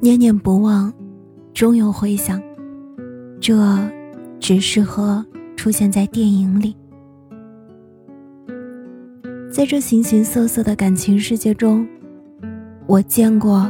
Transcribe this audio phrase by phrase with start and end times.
[0.00, 0.92] 念念不忘，
[1.52, 2.40] 终有回响。
[3.40, 3.56] 这
[4.38, 5.24] 只适合
[5.56, 6.76] 出现在电影里。
[9.50, 11.84] 在这形形色色的感情世界中，
[12.86, 13.68] 我见过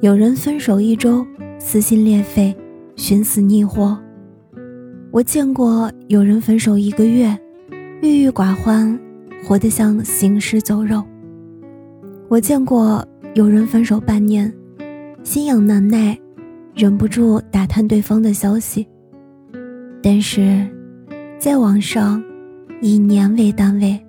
[0.00, 1.26] 有人分手一周
[1.58, 2.56] 撕心裂肺、
[2.94, 3.94] 寻死觅活；
[5.10, 7.38] 我见过有人分手一个月，
[8.00, 8.98] 郁郁寡欢，
[9.44, 11.02] 活得像行尸走肉；
[12.28, 14.50] 我见过有人分手半年，
[15.26, 16.16] 心痒难耐，
[16.72, 18.86] 忍不住打探对方的消息。
[20.00, 20.64] 但是，
[21.36, 22.22] 在网上，
[22.80, 24.00] 以年为单位，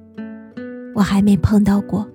[0.93, 2.07] 我还没碰到过。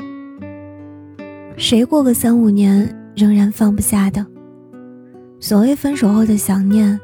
[1.56, 4.24] 谁过个三五年仍然放不下的？
[5.40, 6.96] 所谓分手后的想念，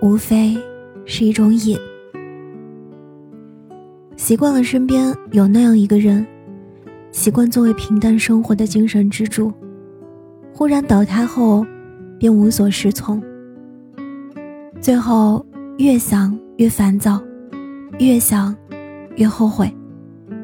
[0.00, 0.56] 无非
[1.04, 1.76] 是一种瘾。
[4.16, 6.26] 习惯了身边有那样一个人，
[7.12, 9.52] 习惯作为平淡生活的精神支柱，
[10.58, 11.64] 忽然倒塌后，
[12.18, 13.22] 便无所适从，
[14.80, 15.46] 最后。
[15.78, 17.22] 越想越烦躁，
[18.00, 18.52] 越想
[19.14, 19.72] 越后悔，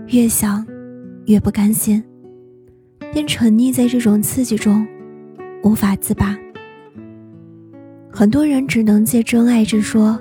[0.07, 0.65] 越想
[1.27, 2.01] 越不甘心，
[3.13, 4.87] 便沉溺在这种刺激中，
[5.65, 6.39] 无法自拔。
[8.13, 10.17] 很多人只能借真爱之说，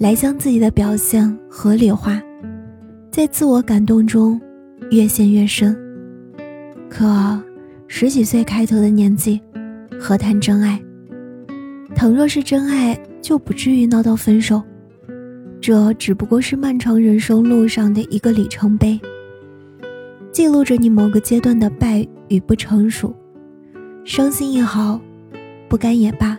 [0.00, 2.20] 来将自己的表现合理化，
[3.12, 4.40] 在自我感动中
[4.90, 5.78] 越陷越深。
[6.88, 7.40] 可
[7.92, 9.40] 十几岁开头的年纪，
[9.98, 10.80] 何谈真爱？
[11.94, 12.98] 倘若是真爱。
[13.20, 14.62] 就不至于闹到分手，
[15.60, 18.98] 这只不过是漫长人生路上的一个里程碑，
[20.32, 23.14] 记录着你某个阶段的败与不成熟。
[24.04, 24.98] 伤心也好，
[25.68, 26.36] 不甘也罢，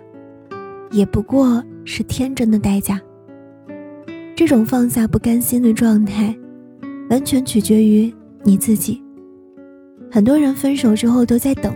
[0.90, 3.00] 也不过是天真的代价。
[4.36, 6.36] 这种放下不甘心的状态，
[7.12, 8.12] 完全取决于
[8.44, 9.02] 你自己。
[10.12, 11.74] 很多人分手之后都在等，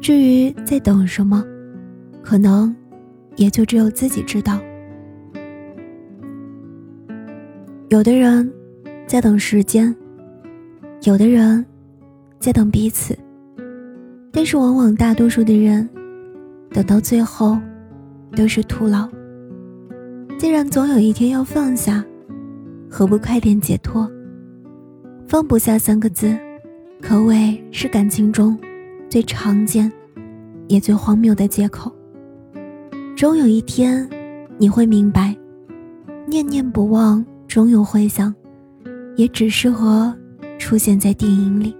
[0.00, 1.44] 至于在等什么，
[2.22, 2.74] 可能。
[3.36, 4.60] 也就只有自己知道。
[7.88, 8.52] 有的人
[9.06, 9.96] 在等时间，
[11.04, 11.64] 有的人
[12.38, 13.18] 在等彼此，
[14.30, 15.88] 但是往往大多数的人
[16.72, 17.58] 等到最后
[18.36, 19.08] 都是徒劳。
[20.38, 22.04] 既然总有一天要放下，
[22.90, 24.06] 何不快点解脱？
[25.26, 26.38] 放不下三个字，
[27.02, 28.56] 可谓是感情中
[29.10, 29.90] 最常见
[30.68, 31.92] 也最荒谬的借口。
[33.16, 34.08] 终有一天，
[34.56, 35.36] 你会明白，
[36.26, 38.32] 念念不忘，终有回响，
[39.16, 40.16] 也只适合
[40.58, 41.76] 出现在电影里。